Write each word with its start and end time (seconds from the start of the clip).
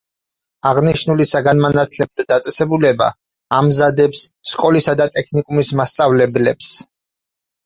აღნიშნული 0.67 1.27
საგანმანათლებლო 1.31 2.25
დაწესებულება 2.33 3.09
ამზადებს 3.59 4.25
სკოლისა 4.53 4.97
და 5.03 5.09
ტექნიკუმის 5.19 5.71
მასწავლებლებს. 5.83 6.73